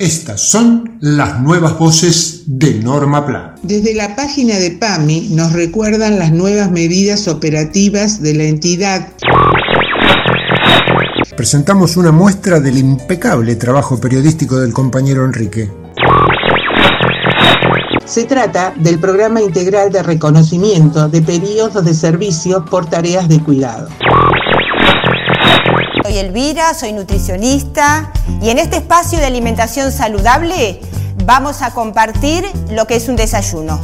Estas 0.00 0.40
son 0.42 0.96
las 1.00 1.40
nuevas 1.40 1.76
voces 1.76 2.44
de 2.46 2.74
Norma 2.74 3.26
Pla. 3.26 3.56
Desde 3.64 3.94
la 3.94 4.14
página 4.14 4.54
de 4.54 4.70
PAMI 4.70 5.30
nos 5.30 5.52
recuerdan 5.52 6.20
las 6.20 6.30
nuevas 6.30 6.70
medidas 6.70 7.26
operativas 7.26 8.22
de 8.22 8.34
la 8.34 8.44
entidad. 8.44 9.08
Presentamos 11.36 11.96
una 11.96 12.12
muestra 12.12 12.60
del 12.60 12.78
impecable 12.78 13.56
trabajo 13.56 14.00
periodístico 14.00 14.60
del 14.60 14.72
compañero 14.72 15.24
Enrique. 15.24 15.68
Se 18.04 18.22
trata 18.22 18.72
del 18.76 19.00
programa 19.00 19.42
integral 19.42 19.90
de 19.90 20.04
reconocimiento 20.04 21.08
de 21.08 21.22
periodos 21.22 21.84
de 21.84 21.94
servicio 21.94 22.64
por 22.64 22.88
tareas 22.88 23.28
de 23.28 23.40
cuidado. 23.40 23.88
Soy 26.08 26.16
Elvira, 26.16 26.72
soy 26.72 26.94
nutricionista 26.94 28.10
y 28.40 28.48
en 28.48 28.58
este 28.58 28.78
espacio 28.78 29.18
de 29.18 29.26
alimentación 29.26 29.92
saludable 29.92 30.80
vamos 31.26 31.60
a 31.60 31.74
compartir 31.74 32.50
lo 32.70 32.86
que 32.86 32.96
es 32.96 33.10
un 33.10 33.16
desayuno. 33.16 33.78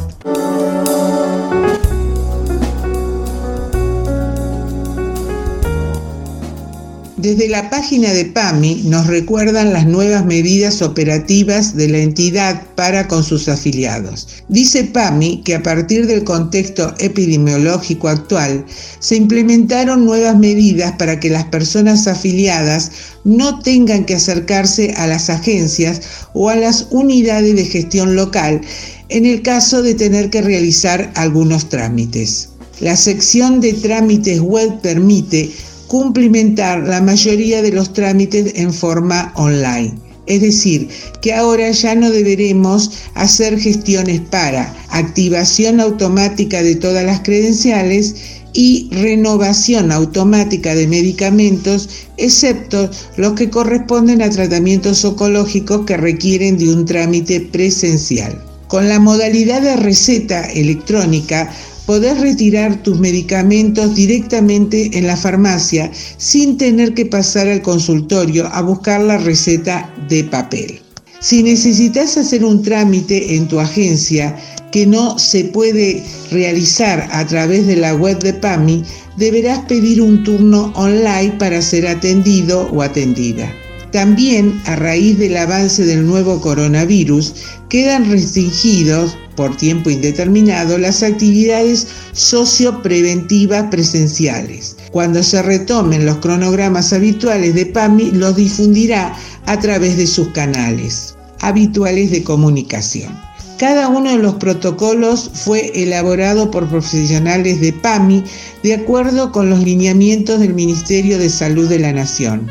Desde 7.25 7.49
la 7.49 7.71
página 7.71 8.13
de 8.13 8.25
PAMI 8.25 8.83
nos 8.85 9.07
recuerdan 9.07 9.73
las 9.73 9.87
nuevas 9.87 10.23
medidas 10.27 10.83
operativas 10.83 11.75
de 11.75 11.87
la 11.87 11.97
entidad 11.97 12.67
para 12.75 13.07
con 13.07 13.23
sus 13.23 13.49
afiliados. 13.49 14.27
Dice 14.47 14.83
PAMI 14.83 15.41
que 15.43 15.55
a 15.55 15.63
partir 15.63 16.05
del 16.05 16.23
contexto 16.23 16.93
epidemiológico 16.99 18.09
actual 18.09 18.63
se 18.99 19.15
implementaron 19.15 20.05
nuevas 20.05 20.37
medidas 20.37 20.91
para 20.99 21.19
que 21.19 21.31
las 21.31 21.45
personas 21.45 22.05
afiliadas 22.05 22.91
no 23.23 23.57
tengan 23.57 24.05
que 24.05 24.13
acercarse 24.13 24.93
a 24.95 25.07
las 25.07 25.31
agencias 25.31 26.03
o 26.33 26.49
a 26.49 26.55
las 26.55 26.89
unidades 26.91 27.55
de 27.55 27.65
gestión 27.65 28.15
local 28.15 28.61
en 29.09 29.25
el 29.25 29.41
caso 29.41 29.81
de 29.81 29.95
tener 29.95 30.29
que 30.29 30.43
realizar 30.43 31.11
algunos 31.15 31.69
trámites. 31.69 32.49
La 32.81 32.95
sección 32.95 33.61
de 33.61 33.73
trámites 33.73 34.41
web 34.41 34.79
permite 34.81 35.49
cumplimentar 35.87 36.83
la 36.87 37.01
mayoría 37.01 37.61
de 37.61 37.71
los 37.71 37.93
trámites 37.93 38.53
en 38.55 38.73
forma 38.73 39.33
online. 39.35 39.93
Es 40.27 40.41
decir, 40.41 40.89
que 41.21 41.33
ahora 41.33 41.69
ya 41.71 41.93
no 41.93 42.09
deberemos 42.09 42.91
hacer 43.13 43.59
gestiones 43.59 44.21
para 44.21 44.73
activación 44.89 45.79
automática 45.79 46.63
de 46.63 46.75
todas 46.75 47.05
las 47.05 47.19
credenciales 47.21 48.15
y 48.53 48.89
renovación 48.91 49.91
automática 49.91 50.73
de 50.73 50.87
medicamentos, 50.87 51.89
excepto 52.17 52.89
los 53.17 53.33
que 53.33 53.49
corresponden 53.49 54.21
a 54.21 54.29
tratamientos 54.29 55.03
oncológicos 55.05 55.85
que 55.85 55.97
requieren 55.97 56.57
de 56.57 56.73
un 56.73 56.85
trámite 56.85 57.41
presencial. 57.41 58.41
Con 58.67 58.89
la 58.89 58.99
modalidad 58.99 59.61
de 59.61 59.75
receta 59.75 60.45
electrónica, 60.45 61.53
podés 61.85 62.19
retirar 62.19 62.81
tus 62.83 62.99
medicamentos 62.99 63.95
directamente 63.95 64.97
en 64.97 65.07
la 65.07 65.15
farmacia 65.15 65.91
sin 66.17 66.57
tener 66.57 66.93
que 66.93 67.05
pasar 67.05 67.47
al 67.47 67.61
consultorio 67.61 68.47
a 68.47 68.61
buscar 68.61 69.01
la 69.01 69.17
receta 69.17 69.93
de 70.09 70.23
papel. 70.23 70.81
Si 71.19 71.41
necesitas 71.41 72.17
hacer 72.17 72.43
un 72.43 72.61
trámite 72.61 73.35
en 73.35 73.47
tu 73.47 73.59
agencia 73.59 74.35
que 74.71 74.85
no 74.85 75.17
se 75.17 75.45
puede 75.45 76.03
realizar 76.31 77.07
a 77.11 77.25
través 77.25 77.65
de 77.65 77.77
la 77.77 77.95
web 77.95 78.19
de 78.19 78.33
PAMI, 78.33 78.83
deberás 79.17 79.59
pedir 79.59 80.01
un 80.01 80.23
turno 80.23 80.71
online 80.75 81.33
para 81.39 81.61
ser 81.61 81.87
atendido 81.87 82.69
o 82.73 82.81
atendida. 82.81 83.51
También, 83.91 84.61
a 84.65 84.75
raíz 84.75 85.17
del 85.17 85.37
avance 85.37 85.85
del 85.85 86.05
nuevo 86.05 86.41
coronavirus, 86.41 87.33
quedan 87.69 88.11
restringidos 88.11 89.15
por 89.35 89.55
tiempo 89.57 89.89
indeterminado 89.89 90.77
las 90.77 91.03
actividades 91.03 91.87
sociopreventivas 92.13 93.65
presenciales. 93.69 94.77
Cuando 94.91 95.23
se 95.23 95.41
retomen 95.41 96.05
los 96.05 96.17
cronogramas 96.17 96.93
habituales 96.93 97.55
de 97.55 97.65
PAMI, 97.65 98.11
los 98.11 98.35
difundirá 98.35 99.15
a 99.45 99.59
través 99.59 99.97
de 99.97 100.07
sus 100.07 100.29
canales 100.29 101.15
habituales 101.41 102.11
de 102.11 102.23
comunicación. 102.23 103.13
Cada 103.57 103.87
uno 103.87 104.11
de 104.11 104.17
los 104.17 104.35
protocolos 104.35 105.31
fue 105.33 105.71
elaborado 105.75 106.51
por 106.51 106.67
profesionales 106.67 107.61
de 107.61 107.71
PAMI 107.71 108.23
de 108.63 108.73
acuerdo 108.73 109.31
con 109.31 109.49
los 109.49 109.59
lineamientos 109.59 110.39
del 110.39 110.53
Ministerio 110.53 111.17
de 111.17 111.29
Salud 111.29 111.69
de 111.69 111.79
la 111.79 111.93
Nación. 111.93 112.47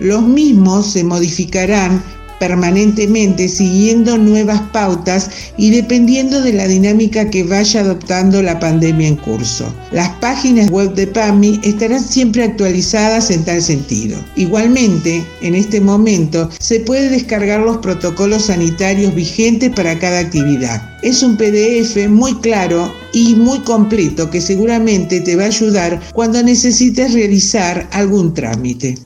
Los 0.00 0.22
mismos 0.22 0.92
se 0.92 1.04
modificarán 1.04 2.02
permanentemente 2.38 3.48
siguiendo 3.48 4.18
nuevas 4.18 4.60
pautas 4.72 5.30
y 5.56 5.70
dependiendo 5.70 6.40
de 6.40 6.52
la 6.52 6.66
dinámica 6.66 7.30
que 7.30 7.44
vaya 7.44 7.80
adoptando 7.80 8.42
la 8.42 8.58
pandemia 8.58 9.08
en 9.08 9.16
curso. 9.16 9.72
Las 9.92 10.08
páginas 10.20 10.70
web 10.70 10.94
de 10.94 11.06
PAMI 11.06 11.60
estarán 11.62 12.02
siempre 12.02 12.44
actualizadas 12.44 13.30
en 13.30 13.44
tal 13.44 13.62
sentido. 13.62 14.18
Igualmente, 14.36 15.24
en 15.40 15.54
este 15.54 15.80
momento 15.80 16.48
se 16.58 16.80
puede 16.80 17.10
descargar 17.10 17.60
los 17.60 17.78
protocolos 17.78 18.46
sanitarios 18.46 19.14
vigentes 19.14 19.70
para 19.70 19.98
cada 19.98 20.20
actividad. 20.20 20.98
Es 21.02 21.22
un 21.22 21.36
PDF 21.36 22.08
muy 22.08 22.34
claro 22.40 22.92
y 23.12 23.34
muy 23.36 23.60
completo 23.60 24.30
que 24.30 24.40
seguramente 24.40 25.20
te 25.20 25.36
va 25.36 25.44
a 25.44 25.46
ayudar 25.46 26.00
cuando 26.12 26.42
necesites 26.42 27.12
realizar 27.12 27.88
algún 27.92 28.34
trámite. 28.34 28.98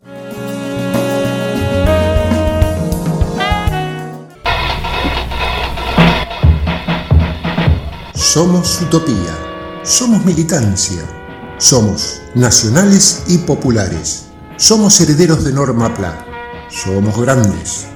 Somos 8.14 8.82
utopía, 8.82 9.80
somos 9.82 10.22
militancia, 10.26 11.02
somos 11.56 12.20
nacionales 12.34 13.24
y 13.26 13.38
populares, 13.38 14.24
somos 14.58 15.00
herederos 15.00 15.44
de 15.44 15.52
Norma 15.52 15.94
Pla, 15.94 16.26
somos 16.68 17.18
grandes. 17.18 17.86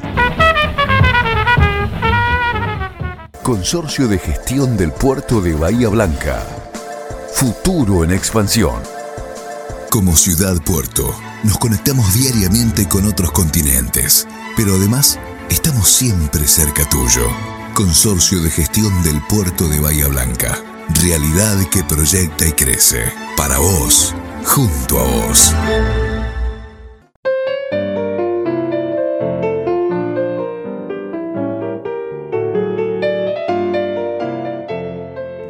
Consorcio 3.42 4.08
de 4.08 4.18
Gestión 4.18 4.78
del 4.78 4.90
Puerto 4.90 5.42
de 5.42 5.52
Bahía 5.52 5.90
Blanca. 5.90 6.42
Futuro 7.34 8.02
en 8.02 8.10
expansión. 8.10 8.82
Como 9.90 10.16
ciudad 10.16 10.56
puerto, 10.64 11.14
nos 11.44 11.58
conectamos 11.58 12.14
diariamente 12.14 12.88
con 12.88 13.06
otros 13.06 13.32
continentes, 13.32 14.26
pero 14.56 14.76
además 14.76 15.18
estamos 15.50 15.88
siempre 15.88 16.46
cerca 16.46 16.88
tuyo. 16.88 17.26
Consorcio 17.74 18.40
de 18.40 18.50
Gestión 18.50 19.02
del 19.02 19.20
Puerto 19.28 19.68
de 19.68 19.80
Bahía 19.80 20.08
Blanca. 20.08 20.58
Realidad 21.02 21.56
que 21.70 21.84
proyecta 21.84 22.46
y 22.46 22.52
crece. 22.52 23.04
Para 23.36 23.58
vos, 23.58 24.14
junto 24.44 24.98
a 24.98 25.04
vos. 25.04 25.54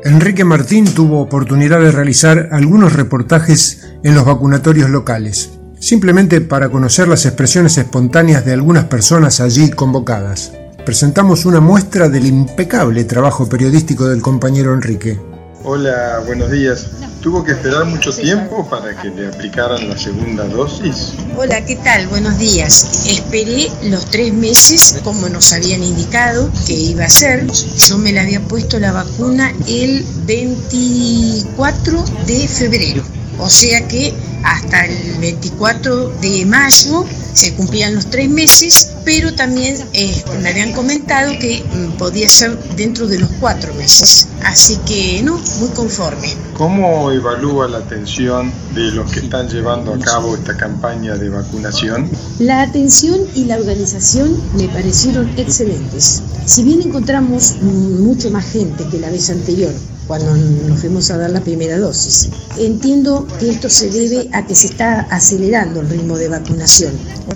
Enrique 0.05 0.45
Martín 0.45 0.87
tuvo 0.87 1.21
oportunidad 1.21 1.81
de 1.81 1.91
realizar 1.93 2.49
algunos 2.53 2.95
reportajes 2.95 3.87
en 4.03 4.15
los 4.15 4.25
vacunatorios 4.25 4.89
locales, 4.89 5.56
simplemente 5.87 6.41
para 6.41 6.69
conocer 6.69 7.07
las 7.07 7.27
expresiones 7.27 7.79
espontáneas 7.79 8.45
de 8.45 8.53
algunas 8.53 8.87
personas 8.87 9.41
allí 9.41 9.71
convocadas. 9.71 10.51
presentamos 10.85 11.45
una 11.45 11.61
muestra 11.61 12.09
del 12.09 12.27
impecable 12.27 13.05
trabajo 13.05 13.49
periodístico 13.49 14.09
del 14.09 14.21
compañero 14.21 14.75
Enrique. 14.75 15.19
Hola, 15.63 16.23
buenos 16.27 16.51
días. 16.51 16.91
¿Tuvo 17.21 17.45
que 17.45 17.53
esperar 17.53 17.85
mucho 17.85 18.13
tiempo 18.13 18.69
para 18.69 19.01
que 19.01 19.11
le 19.11 19.29
aplicaran 19.29 19.89
la 19.89 19.97
segunda 19.97 20.45
dosis? 20.45 21.13
Hola, 21.37 21.65
¿qué 21.65 21.77
tal? 21.77 22.09
Buenos 22.09 22.37
días. 22.39 23.07
Esperé 23.07 23.69
los 23.85 24.07
tres 24.07 24.33
meses 24.33 25.01
como 25.05 25.29
nos 25.29 25.53
habían 25.53 25.85
indicado 25.85 26.51
que 26.67 26.73
iba 26.73 27.05
a 27.05 27.09
ser. 27.09 27.47
Yo 27.49 27.99
me 27.99 28.13
la 28.13 28.23
había 28.23 28.41
puesto 28.41 28.81
la 28.81 28.91
vacuna 28.91 29.53
el 29.69 30.05
24 30.27 32.05
de 32.27 32.49
febrero. 32.49 33.26
O 33.39 33.49
sea 33.49 33.87
que 33.89 34.15
hasta 34.45 34.87
el 34.87 35.19
24 35.19 36.11
de 36.21 36.47
mayo 36.47 37.05
se 37.33 37.53
cumplían 37.55 37.95
los 37.95 38.07
tres 38.07 38.31
meses, 38.31 38.93
pero 39.05 39.35
también 39.35 39.77
eh, 39.93 40.25
me 40.41 40.49
habían 40.49 40.73
comentado 40.73 41.33
que 41.39 41.63
mm, 41.63 41.99
podía 41.99 42.29
ser 42.29 42.59
dentro 42.77 43.07
de 43.07 43.19
los 43.19 43.29
cuatro 43.41 43.75
meses. 43.75 44.29
Así 44.43 44.79
que 44.87 45.23
no, 45.23 45.39
muy 45.59 45.69
conforme. 45.71 46.29
¿Cómo 46.55 47.11
evalúa 47.11 47.69
la 47.69 47.79
atención 47.79 48.51
de 48.75 48.91
los 48.93 49.13
que 49.13 49.21
están 49.21 49.49
llevando 49.49 49.93
a 49.93 49.99
cabo 49.99 50.35
esta 50.35 50.57
campaña 50.57 51.17
de 51.17 51.29
vacunación? 51.29 52.11
La 52.39 52.63
atención 52.63 53.21
y 53.35 53.45
la 53.45 53.57
organización 53.57 54.41
me 54.57 54.69
parecieron 54.69 55.29
excelentes. 55.37 56.23
Si 56.47 56.63
bien 56.63 56.81
encontramos 56.81 57.57
mucho 57.61 58.31
más 58.31 58.47
gente 58.47 58.85
que 58.91 58.99
la 58.99 59.11
vez 59.11 59.29
anterior, 59.29 59.73
cuando 60.07 60.37
nos 60.37 60.81
fuimos 60.81 61.11
a 61.11 61.19
dar 61.19 61.31
la 61.31 61.41
primera 61.41 61.79
dosis. 61.79 62.29
Entiendo 62.59 63.27
que 63.39 63.51
esto 63.51 63.69
se 63.69 63.91
debe 63.91 64.29
a 64.33 64.47
que 64.47 64.55
se 64.55 64.69
está 64.69 65.01
acelerando 65.11 65.81
el 65.81 65.89
ritmo 65.89 66.17
de 66.17 66.29
vacunación. 66.29 66.93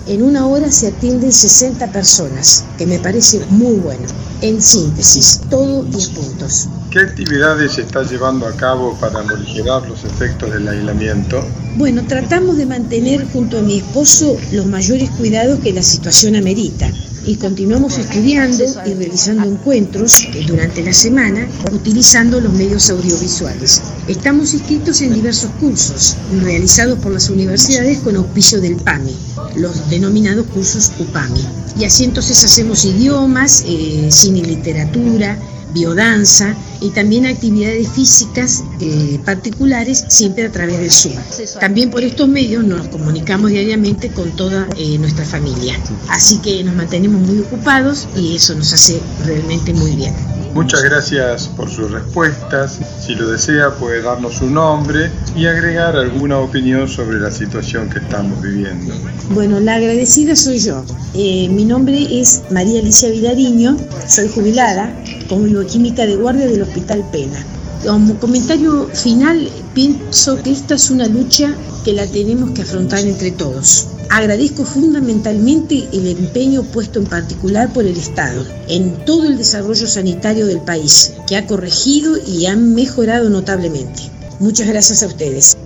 En 0.07 0.23
una 0.23 0.47
hora 0.47 0.71
se 0.71 0.87
atienden 0.87 1.31
60 1.31 1.91
personas, 1.91 2.63
que 2.77 2.85
me 2.85 2.99
parece 2.99 3.41
muy 3.49 3.75
bueno. 3.75 4.07
En 4.41 4.61
síntesis, 4.61 5.41
todo 5.49 5.83
10 5.83 6.09
puntos. 6.09 6.67
¿Qué 6.89 6.99
actividades 6.99 7.73
se 7.73 7.81
está 7.81 8.03
llevando 8.03 8.47
a 8.47 8.51
cabo 8.53 8.97
para 8.99 9.21
morigerar 9.23 9.87
los 9.87 10.03
efectos 10.03 10.51
del 10.51 10.67
aislamiento? 10.67 11.43
Bueno, 11.77 12.03
tratamos 12.07 12.57
de 12.57 12.65
mantener 12.65 13.25
junto 13.31 13.59
a 13.59 13.61
mi 13.61 13.77
esposo 13.77 14.37
los 14.51 14.65
mayores 14.65 15.09
cuidados 15.11 15.59
que 15.59 15.71
la 15.71 15.83
situación 15.83 16.35
amerita 16.35 16.91
y 17.25 17.35
continuamos 17.35 17.97
estudiando 17.97 18.63
y 18.85 18.93
realizando 18.93 19.47
encuentros 19.47 20.27
durante 20.47 20.83
la 20.83 20.93
semana 20.93 21.47
utilizando 21.71 22.39
los 22.39 22.53
medios 22.53 22.89
audiovisuales. 22.89 23.81
Estamos 24.07 24.53
inscritos 24.53 25.01
en 25.01 25.13
diversos 25.13 25.51
cursos 25.59 26.17
realizados 26.41 26.99
por 26.99 27.11
las 27.11 27.29
universidades 27.29 27.99
con 27.99 28.15
auspicio 28.15 28.59
del 28.59 28.75
PAMI, 28.77 29.15
los 29.55 29.89
denominados 29.89 30.47
cursos 30.47 30.91
UPAMI. 30.99 31.41
Y 31.79 31.85
así 31.85 32.03
entonces 32.03 32.43
hacemos 32.43 32.85
idiomas, 32.85 33.63
eh, 33.67 34.07
cine 34.11 34.39
y 34.39 34.45
literatura, 34.45 35.37
biodanza 35.73 36.55
y 36.81 36.89
también 36.89 37.25
actividades 37.25 37.87
físicas 37.89 38.63
eh, 38.79 39.19
particulares 39.23 40.05
siempre 40.09 40.45
a 40.45 40.51
través 40.51 40.79
del 40.79 40.91
Zoom. 40.91 41.15
También 41.59 41.91
por 41.91 42.03
estos 42.03 42.27
medios 42.27 42.63
nos 42.63 42.87
comunicamos 42.87 43.51
diariamente 43.51 44.09
con 44.09 44.31
toda 44.31 44.67
eh, 44.77 44.97
nuestra 44.97 45.23
familia. 45.23 45.79
Así 46.09 46.39
que 46.39 46.63
nos 46.63 46.75
mantenemos 46.75 47.21
muy 47.21 47.39
ocupados 47.39 48.07
y 48.15 48.35
eso 48.35 48.55
nos 48.55 48.73
hace 48.73 48.99
realmente 49.25 49.73
muy 49.73 49.95
bien. 49.95 50.13
Muchas 50.53 50.83
gracias 50.83 51.47
por 51.47 51.69
sus 51.69 51.91
respuestas. 51.91 52.79
Si 52.99 53.15
lo 53.15 53.29
desea 53.29 53.73
puede 53.75 54.01
darnos 54.01 54.35
su 54.35 54.49
nombre 54.49 55.09
y 55.33 55.45
agregar 55.45 55.95
alguna 55.95 56.39
opinión 56.39 56.89
sobre 56.89 57.19
la 57.21 57.31
situación 57.31 57.89
que 57.89 57.99
estamos 57.99 58.41
viviendo. 58.41 58.93
Bueno, 59.29 59.61
la 59.61 59.75
agradecida 59.75 60.35
soy 60.35 60.59
yo. 60.59 60.83
Eh, 61.13 61.47
mi 61.49 61.63
nombre 61.63 62.19
es 62.19 62.43
María 62.51 62.81
Alicia 62.81 63.09
Vilariño, 63.09 63.77
soy 64.07 64.27
jubilada 64.27 64.93
como 65.31 65.45
bioquímica 65.45 66.05
de 66.05 66.17
guardia 66.17 66.45
del 66.45 66.61
Hospital 66.61 67.05
Pena. 67.09 67.41
Como 67.87 68.19
comentario 68.19 68.89
final, 68.93 69.47
pienso 69.73 70.43
que 70.43 70.51
esta 70.51 70.75
es 70.75 70.89
una 70.89 71.07
lucha 71.07 71.55
que 71.85 71.93
la 71.93 72.05
tenemos 72.05 72.51
que 72.51 72.63
afrontar 72.63 72.99
entre 72.99 73.31
todos. 73.31 73.87
Agradezco 74.09 74.65
fundamentalmente 74.65 75.87
el 75.93 76.07
empeño 76.07 76.63
puesto 76.63 76.99
en 76.99 77.05
particular 77.05 77.71
por 77.71 77.85
el 77.85 77.95
Estado 77.95 78.45
en 78.67 79.05
todo 79.05 79.25
el 79.25 79.37
desarrollo 79.37 79.87
sanitario 79.87 80.47
del 80.47 80.59
país, 80.59 81.13
que 81.29 81.37
ha 81.37 81.47
corregido 81.47 82.17
y 82.27 82.47
ha 82.47 82.57
mejorado 82.57 83.29
notablemente. 83.29 84.11
Muchas 84.41 84.67
gracias 84.67 85.01
a 85.01 85.07
ustedes. 85.07 85.57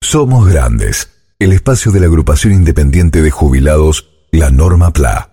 Somos 0.00 0.46
Grandes, 0.48 1.08
el 1.40 1.52
espacio 1.52 1.90
de 1.90 1.98
la 1.98 2.06
agrupación 2.06 2.52
independiente 2.52 3.20
de 3.20 3.32
jubilados, 3.32 4.06
la 4.30 4.50
Norma 4.50 4.92
PLA. 4.92 5.32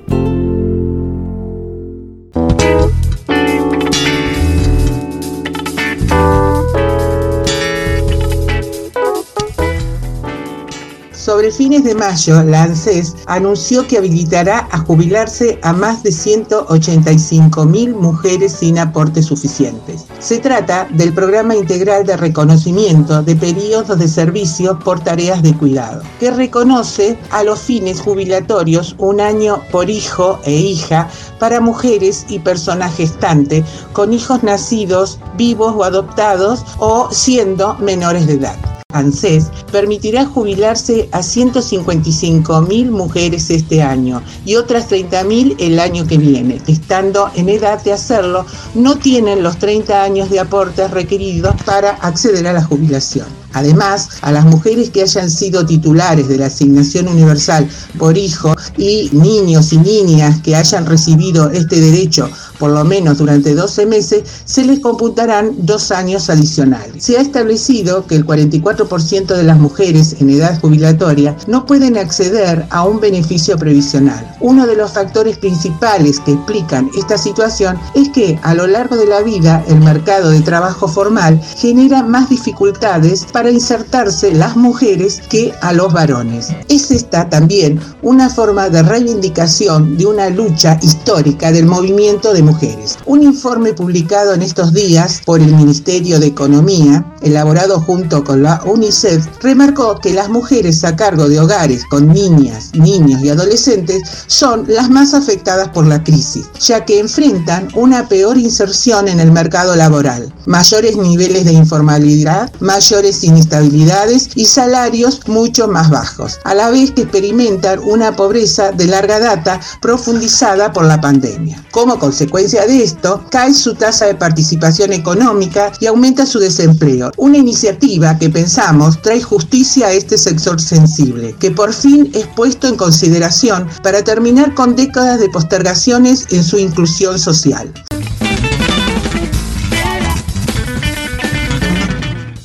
Sobre 11.45 11.57
fines 11.57 11.85
de 11.85 11.95
mayo, 11.95 12.43
la 12.43 12.63
ANSES 12.63 13.17
anunció 13.27 13.87
que 13.87 13.99
habilitará 13.99 14.67
a 14.71 14.79
jubilarse 14.79 15.59
a 15.61 15.75
más 15.75 16.03
de 16.03 16.11
185 16.11 17.67
mil 17.67 17.95
mujeres 17.95 18.53
sin 18.53 18.79
aportes 18.79 19.27
suficientes. 19.27 20.07
Se 20.21 20.39
trata 20.39 20.89
del 20.93 21.13
programa 21.13 21.55
integral 21.55 22.07
de 22.07 22.17
reconocimiento 22.17 23.23
de 23.23 23.37
periodos 23.37 23.99
de 23.99 24.09
servicio 24.09 24.79
por 24.79 25.01
tareas 25.01 25.43
de 25.43 25.55
cuidado, 25.55 26.03
que 26.19 26.31
reconoce 26.31 27.19
a 27.31 27.45
los 27.45 27.61
fines 27.61 28.01
jubilatorios 28.01 28.95
un 28.97 29.21
año 29.21 29.61
por 29.71 29.91
hijo 29.91 30.39
e 30.45 30.55
hija 30.55 31.11
para 31.39 31.61
mujeres 31.61 32.25
y 32.27 32.39
personas 32.39 32.97
gestantes 32.97 33.67
con 33.93 34.15
hijos 34.15 34.43
nacidos, 34.43 35.19
vivos 35.37 35.75
o 35.77 35.85
adoptados 35.85 36.65
o 36.79 37.11
siendo 37.13 37.75
menores 37.75 38.27
de 38.27 38.33
edad. 38.33 38.74
ANSES 38.95 39.47
permitirá 39.71 40.25
jubilarse 40.25 41.09
a 41.13 41.21
155.000 41.21 42.91
mujeres 42.91 43.51
este 43.51 43.83
año 43.83 44.23
y 44.45 44.55
otras 44.57 44.89
30.000 44.91 45.57
el 45.59 45.79
año 45.79 46.07
que 46.07 46.19
viene. 46.19 46.61
Estando 46.67 47.31
en 47.35 47.49
edad 47.49 47.83
de 47.83 47.93
hacerlo, 47.93 48.47
no 48.75 48.97
tienen 48.97 49.43
los 49.43 49.59
30 49.59 50.03
años 50.03 50.31
de 50.31 50.41
aportes 50.41 50.91
requeridos 50.91 51.55
para 51.65 51.91
acceder 51.91 52.47
a 52.47 52.53
la 52.53 52.65
jubilación. 52.65 53.27
Además, 53.55 54.09
a 54.21 54.33
las 54.33 54.45
mujeres 54.45 54.91
que 54.91 55.03
hayan 55.03 55.31
sido 55.31 55.65
titulares 55.65 56.27
de 56.27 56.39
la 56.39 56.47
asignación 56.47 57.09
universal 57.09 57.69
por 57.99 58.19
hijo 58.19 58.55
y 58.77 59.11
niños 59.13 59.73
y 59.73 59.79
niñas 59.79 60.41
que 60.43 60.57
hayan 60.57 60.87
recibido 60.87 61.51
este 61.51 61.81
derecho 61.81 62.29
por 62.65 62.73
lo 62.73 62.83
menos 62.83 63.19
durante 63.19 63.55
12 63.55 63.85
meses, 63.85 64.23
se 64.47 64.65
les 64.65 64.81
computarán 64.81 65.53
dos 65.59 65.91
años 65.91 66.31
adicionales. 66.31 67.05
Se 67.05 67.19
ha 67.19 67.21
establecido 67.21 68.07
que 68.07 68.15
el 68.15 68.25
44% 68.25 69.37
de 69.37 69.43
las 69.43 69.59
mujeres 69.59 70.17
en 70.19 70.31
edad 70.31 70.59
jubilatoria 70.59 71.37
no 71.47 71.67
pueden 71.67 71.99
acceder 71.99 72.65
a 72.71 72.85
un 72.85 73.01
beneficio 73.01 73.59
previsional. 73.59 74.35
Uno 74.41 74.67
de 74.67 74.77
los 74.77 74.93
factores 74.93 75.37
principales 75.37 76.21
que 76.21 76.33
explican 76.33 76.89
esta 76.97 77.19
situación 77.19 77.79
es 77.95 78.09
que 78.09 78.39
a 78.43 78.55
lo 78.55 78.67
largo 78.67 78.97
de 78.97 79.09
la 79.09 79.21
vida 79.21 79.63
el 79.69 79.81
mercado 79.81 80.31
de 80.31 80.41
trabajo 80.41 80.89
formal 80.89 81.39
genera 81.59 82.03
más 82.03 82.31
dificultades 82.31 83.27
para 83.31 83.51
insertarse 83.51 84.33
las 84.33 84.57
mujeres 84.57 85.21
que 85.29 85.53
a 85.61 85.75
los 85.75 85.93
varones. 85.93 86.49
Es 86.71 86.91
esta 86.91 87.29
también 87.29 87.79
una 88.01 88.31
forma 88.31 88.71
de 88.71 88.83
reivindicación 88.83 89.99
de 89.99 90.07
una 90.07 90.31
lucha 90.31 90.79
histórica 90.81 91.53
del 91.53 91.67
movimiento 91.67 92.33
de 92.33 92.43
mujeres 92.43 92.54
mujeres. 92.55 92.99
Un 93.07 93.23
informe 93.23 93.73
publicado 93.73 94.33
en 94.33 94.43
estos 94.43 94.73
días 94.73 95.23
por 95.25 95.41
el 95.41 95.55
Ministerio 95.55 96.21
de 96.21 96.27
Economía, 96.27 97.05
elaborado 97.23 97.81
junto 97.81 98.23
con 98.23 98.43
la 98.43 98.61
UNICEF, 98.65 99.27
remarcó 99.43 99.99
que 99.99 100.13
las 100.13 100.29
mujeres 100.29 100.85
a 100.85 100.95
cargo 100.95 101.29
de 101.29 101.41
hogares 101.41 101.85
con 101.91 102.13
niñas, 102.13 102.71
niños 102.75 103.23
y 103.23 103.31
adolescentes 103.31 104.03
son 104.27 104.67
las 104.69 104.89
más 104.89 105.15
afectadas 105.15 105.69
por 105.69 105.87
la 105.87 106.03
crisis, 106.05 106.47
ya 106.61 106.85
que 106.85 107.01
enfrentan 107.01 107.69
una 107.75 108.09
peor 108.09 108.39
inserción 108.39 109.09
en 109.09 109.19
el 109.19 109.33
mercado 109.33 109.75
laboral, 109.75 110.33
mayores 110.47 110.97
niveles 110.97 111.45
de 111.45 111.53
informalidad, 111.53 112.53
mayores 112.61 113.25
inestabilidades 113.25 114.29
y 114.37 114.45
salarios 114.45 115.27
mucho 115.27 115.67
más 115.67 115.91
bajos, 115.91 116.39
a 116.45 116.55
la 116.55 116.71
vez 116.71 116.93
que 116.93 117.03
experimentan 117.03 117.81
una 117.81 118.15
pobreza 118.15 118.71
de 118.71 118.87
larga 118.87 119.19
data 119.19 119.61
profundizada 119.81 120.73
por 120.73 120.85
la 120.85 121.01
pandemia. 121.01 121.65
Como 121.73 121.99
consecuencia 121.99 122.34
de 122.43 122.83
esto, 122.83 123.25
cae 123.31 123.55
su 123.55 123.75
tasa 123.75 124.07
de 124.07 124.17
participación 124.17 124.93
económica 124.93 125.71
y 125.81 125.87
aumenta 125.87 126.27
su 126.27 126.41
desempleo, 126.41 127.13
una 127.17 127.39
iniciativa 127.39 128.19
que 128.19 128.29
pensamos 128.29 129.01
trae 129.01 129.23
justicia 129.23 129.87
a 129.87 129.93
este 129.93 130.19
sector 130.19 130.61
sensible, 130.61 131.37
que 131.39 131.53
por 131.53 131.73
fin 131.73 132.11
es 132.13 132.27
puesto 132.27 132.67
en 132.67 132.77
consideración 132.77 133.69
para 133.85 134.03
terminar 134.03 134.53
con 134.55 134.75
décadas 134.75 135.21
de 135.21 135.29
postergaciones 135.29 136.27
en 136.31 136.43
su 136.43 136.59
inclusión 136.59 137.21
social. 137.21 137.73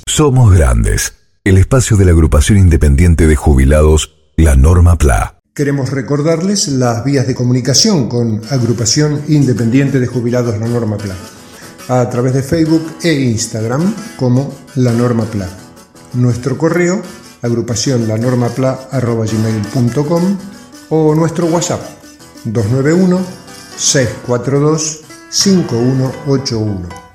Somos 0.05 0.53
Grandes, 0.53 1.13
el 1.43 1.58
espacio 1.58 1.98
de 1.98 2.05
la 2.05 2.12
agrupación 2.12 2.60
independiente 2.60 3.25
de 3.25 3.36
jubilados, 3.36 4.13
la 4.38 4.55
Norma 4.55 4.98
PLA. 4.98 5.38
Queremos 5.60 5.92
recordarles 5.92 6.70
las 6.70 7.04
vías 7.04 7.28
de 7.28 7.36
comunicación 7.36 8.08
con 8.08 8.42
Agrupación 8.50 9.22
Independiente 9.28 10.00
de 10.00 10.08
Jubilados 10.08 10.58
La 10.58 10.70
Norma 10.70 10.98
PLA, 10.98 11.18
a 11.89 12.10
través 12.10 12.34
de 12.34 12.44
Facebook 12.44 12.94
e 13.04 13.12
Instagram 13.12 13.94
como 14.16 14.54
La 14.75 14.94
Norma 14.94 15.25
PLA. 15.25 15.50
Nuestro 16.13 16.58
correo, 16.58 17.01
agrupación 17.42 18.08
lanormapla.com 18.08 20.38
o 20.92 21.13
nuestro 21.13 21.48
WhatsApp 21.48 21.82
291 22.46 23.20
642 23.75 25.01
5181. 25.30 27.09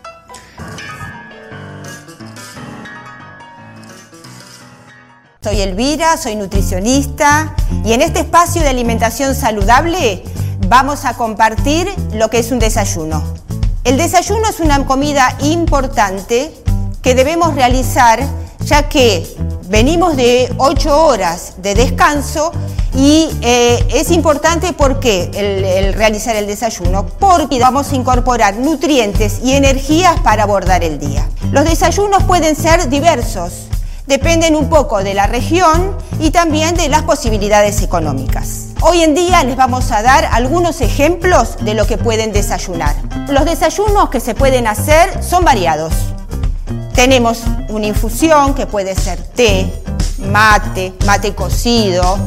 Soy 5.54 5.62
Elvira, 5.62 6.16
soy 6.16 6.34
nutricionista 6.34 7.54
y 7.84 7.92
en 7.92 8.02
este 8.02 8.18
espacio 8.18 8.61
de 8.61 8.70
alimentación 8.70 9.37
saludable 9.37 10.25
vamos 10.66 11.04
a 11.04 11.14
compartir 11.14 11.88
lo 12.12 12.28
que 12.28 12.40
es 12.40 12.50
un 12.50 12.58
desayuno. 12.58 13.23
El 13.84 13.96
desayuno 13.96 14.49
es 14.49 14.58
una 14.58 14.84
comida 14.84 15.37
importante 15.42 16.52
que 17.02 17.14
debemos 17.14 17.54
realizar 17.54 18.18
ya 18.64 18.88
que 18.88 19.32
venimos 19.68 20.16
de 20.16 20.52
8 20.58 21.06
horas 21.06 21.54
de 21.58 21.76
descanso 21.76 22.50
y 22.96 23.30
eh, 23.40 23.87
es 23.90 24.11
importante 24.11 24.73
porque 24.73 25.30
el, 25.34 25.64
el, 25.64 25.92
realizar 25.92 26.34
el 26.34 26.49
desayuno, 26.49 27.06
porque 27.06 27.61
vamos 27.61 27.92
a 27.92 27.94
incorporar 27.94 28.56
nutrientes 28.56 29.38
y 29.44 29.52
energías 29.52 30.18
para 30.18 30.42
abordar 30.42 30.82
el 30.82 30.99
día. 30.99 31.28
Los 31.52 31.64
desayunos 31.64 32.25
pueden 32.25 32.56
ser 32.56 32.88
diversos, 32.88 33.68
dependen 34.06 34.54
un 34.54 34.68
poco 34.68 35.02
de 35.02 35.14
la 35.14 35.26
región 35.26 35.96
y 36.20 36.30
también 36.30 36.76
de 36.76 36.88
las 36.88 37.02
posibilidades 37.02 37.82
económicas. 37.82 38.66
Hoy 38.82 39.02
en 39.02 39.14
día 39.14 39.42
les 39.44 39.56
vamos 39.56 39.90
a 39.92 40.02
dar 40.02 40.26
algunos 40.30 40.80
ejemplos 40.80 41.56
de 41.62 41.75
lo 41.75 41.87
que 41.87 41.96
pueden 41.96 42.32
desayunar. 42.32 42.94
Los 43.28 43.46
desayunos 43.46 44.11
que 44.11 44.20
se 44.20 44.34
pueden 44.34 44.66
hacer 44.66 45.23
son 45.23 45.44
variados. 45.44 45.94
Tenemos 46.94 47.42
una 47.70 47.87
infusión 47.87 48.54
que 48.54 48.66
puede 48.66 48.94
ser 48.94 49.23
té, 49.23 49.73
mate, 50.18 50.92
mate 51.06 51.34
cocido, 51.34 52.18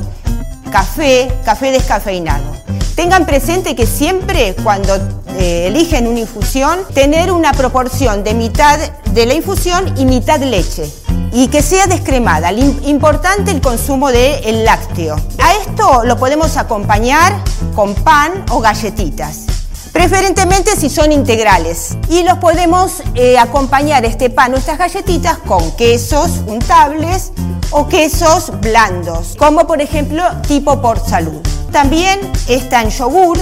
café, 0.71 1.31
café 1.45 1.71
descafeinado. 1.71 2.57
Tengan 2.95 3.27
presente 3.27 3.75
que 3.75 3.85
siempre 3.85 4.55
cuando 4.63 4.95
eh, 5.37 5.67
eligen 5.67 6.07
una 6.07 6.19
infusión, 6.19 6.79
tener 6.95 7.31
una 7.31 7.53
proporción 7.53 8.23
de 8.23 8.33
mitad 8.33 8.79
de 9.11 9.25
la 9.27 9.35
infusión 9.35 9.93
y 9.97 10.05
mitad 10.05 10.39
leche 10.39 10.91
y 11.31 11.47
que 11.47 11.61
sea 11.61 11.87
descremada. 11.87 12.51
Importante 12.51 13.51
el 13.51 13.61
consumo 13.61 14.11
de 14.11 14.39
el 14.39 14.65
lácteo. 14.65 15.15
A 15.43 15.53
esto 15.61 16.03
lo 16.03 16.17
podemos 16.17 16.57
acompañar 16.57 17.33
con 17.75 17.93
pan 17.95 18.45
o 18.51 18.59
galletitas. 18.59 19.45
Preferentemente 19.91 20.75
si 20.75 20.89
son 20.89 21.11
integrales. 21.11 21.97
Y 22.09 22.23
los 22.23 22.37
podemos 22.37 23.01
eh, 23.15 23.37
acompañar 23.37 24.05
este 24.05 24.29
pan 24.29 24.53
o 24.53 24.57
estas 24.57 24.77
galletitas 24.77 25.37
con 25.39 25.71
quesos 25.75 26.43
untables 26.45 27.31
o 27.71 27.87
quesos 27.87 28.51
blandos, 28.61 29.35
como 29.37 29.67
por 29.67 29.81
ejemplo 29.81 30.23
tipo 30.47 30.81
por 30.81 30.99
salud. 30.99 31.41
También 31.71 32.19
está 32.47 32.81
en 32.81 32.89
yogur. 32.89 33.37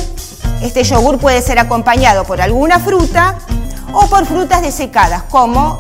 Este 0.62 0.84
yogur 0.84 1.18
puede 1.20 1.42
ser 1.42 1.60
acompañado 1.60 2.24
por 2.24 2.42
alguna 2.42 2.80
fruta 2.80 3.38
o 3.94 4.08
por 4.08 4.26
frutas 4.26 4.62
desecadas 4.62 5.24
como 5.24 5.80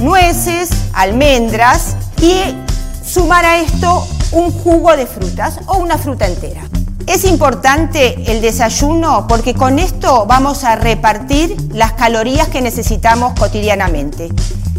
nueces, 0.00 0.70
almendras 0.92 1.96
y 2.20 2.56
sumar 3.04 3.44
a 3.44 3.60
esto 3.60 4.06
un 4.32 4.52
jugo 4.52 4.96
de 4.96 5.06
frutas 5.06 5.60
o 5.66 5.78
una 5.78 5.98
fruta 5.98 6.26
entera. 6.26 6.62
Es 7.06 7.24
importante 7.24 8.30
el 8.30 8.40
desayuno 8.40 9.26
porque 9.28 9.54
con 9.54 9.78
esto 9.78 10.26
vamos 10.26 10.64
a 10.64 10.76
repartir 10.76 11.56
las 11.72 11.92
calorías 11.94 12.48
que 12.48 12.60
necesitamos 12.60 13.34
cotidianamente. 13.38 14.28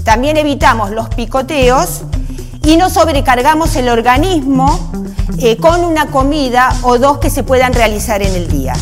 También 0.06 0.38
evitamos 0.38 0.92
los 0.92 1.10
picoteos 1.10 2.02
y 2.64 2.78
no 2.78 2.90
sobrecargamos 2.90 3.76
el 3.76 3.90
organismo 3.90 4.92
eh, 5.40 5.58
con 5.58 5.84
una 5.84 6.08
comida 6.08 6.74
o 6.84 6.98
dos 6.98 7.18
que 7.18 7.30
se 7.30 7.44
puedan 7.44 7.74
realizar 7.74 8.22
en 8.22 8.34
el 8.34 8.48
día. 8.48 8.74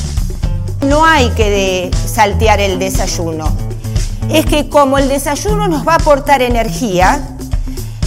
No 0.85 1.05
hay 1.05 1.29
que 1.31 1.89
saltear 2.05 2.59
el 2.59 2.77
desayuno. 2.77 3.68
Es 4.29 4.45
que 4.45 4.69
como 4.69 4.97
el 4.97 5.09
desayuno 5.09 5.67
nos 5.67 5.87
va 5.87 5.93
a 5.93 5.95
aportar 5.95 6.41
energía, 6.41 7.19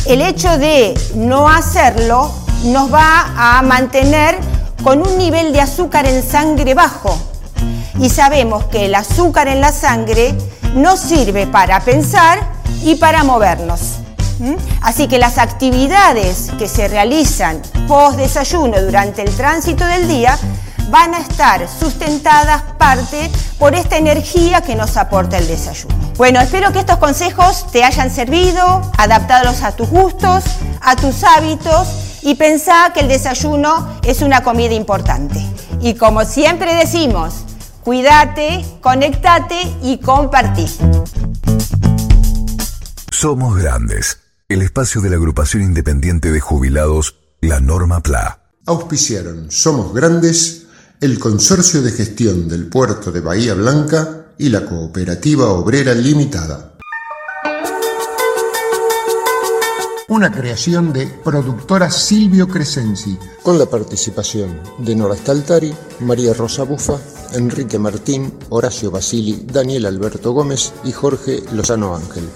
el 0.07 0.23
hecho 0.23 0.57
de 0.57 0.95
no 1.15 1.49
hacerlo 1.49 2.33
nos 2.65 2.93
va 2.93 3.33
a 3.37 3.63
mantener 3.63 4.39
con 4.85 5.07
un 5.07 5.19
nivel 5.19 5.53
de 5.53 5.61
azúcar 5.61 6.07
en 6.07 6.23
sangre 6.23 6.75
bajo. 6.75 7.19
Y 7.99 8.09
sabemos 8.09 8.65
que 8.67 8.87
el 8.87 8.95
azúcar 8.95 9.49
en 9.49 9.61
la 9.61 9.73
sangre 9.73 10.35
nos 10.75 11.01
sirve 11.01 11.47
para 11.47 11.81
pensar 11.81 12.41
y 12.83 12.95
para 12.97 13.25
movernos. 13.25 13.99
Así 14.81 15.09
que 15.09 15.19
las 15.19 15.39
actividades 15.39 16.51
que 16.59 16.69
se 16.69 16.89
realizan 16.89 17.63
post 17.87 18.17
desayuno 18.17 18.81
durante 18.81 19.23
el 19.23 19.31
tránsito 19.37 19.85
del 19.85 20.09
día 20.09 20.39
van 20.91 21.15
a 21.15 21.19
estar 21.19 21.69
sustentadas 21.69 22.63
parte 22.79 23.31
por 23.59 23.75
esta 23.75 23.97
energía 23.97 24.61
que 24.63 24.75
nos 24.75 24.97
aporta 24.97 25.39
el 25.39 25.47
desayuno. 25.47 25.95
Bueno, 26.17 26.41
espero 26.41 26.73
que 26.73 26.81
estos 26.81 26.99
consejos 26.99 27.67
te 27.71 27.85
hayan 27.85 28.11
servido, 28.11 28.93
adaptados 28.99 29.63
a 29.63 29.73
tus 29.73 29.89
gustos, 29.89 30.45
a 30.81 30.97
tus 30.97 31.25
hábitos 31.25 31.89
y 32.23 32.35
pensá 32.35 32.93
que 32.93 33.01
el 33.01 33.09
desayuno 33.09 33.99
es 34.05 34.23
una 34.23 34.43
comida 34.43 34.75
importante. 34.75 35.41
Y 35.81 35.95
como 35.95 36.25
siempre 36.25 36.75
decimos, 36.75 37.45
cuídate, 37.83 38.65
conectate 38.81 39.61
y 39.83 39.99
compartí. 39.99 40.67
Somos 43.11 43.57
grandes 43.57 44.19
el 44.53 44.61
espacio 44.61 45.01
de 45.01 45.09
la 45.09 45.17
agrupación 45.17 45.63
independiente 45.63 46.31
de 46.31 46.41
jubilados, 46.41 47.17
la 47.41 47.61
Norma 47.61 48.03
PLA. 48.03 48.39
Auspiciaron 48.67 49.51
Somos 49.51 49.95
Grandes, 49.95 50.62
el 51.03 51.19
Consorcio 51.19 51.83
de 51.83 51.91
Gestión 51.91 52.47
del 52.47 52.69
Puerto 52.69 53.11
de 53.11 53.19
Bahía 53.19 53.55
Blanca 53.55 54.27
y 54.39 54.51
la 54.51 54.65
Cooperativa 54.65 55.49
Obrera 55.49 55.95
Limitada. 55.95 56.75
Una 60.07 60.31
creación 60.31 60.93
de 60.93 61.09
productora 61.25 61.91
Silvio 61.91 62.47
Crescenzi, 62.47 63.19
con 63.43 63.59
la 63.59 63.67
participación 63.67 64.61
de 64.79 64.95
Nora 64.95 65.17
Staltari, 65.17 65.75
María 65.99 66.35
Rosa 66.35 66.63
Bufa, 66.63 67.01
Enrique 67.33 67.81
Martín, 67.81 68.33
Horacio 68.51 68.93
Basili, 68.93 69.45
Daniel 69.53 69.87
Alberto 69.87 70.31
Gómez 70.31 70.73
y 70.85 70.93
Jorge 70.93 71.43
Lozano 71.53 71.97
Ángel. 71.97 72.29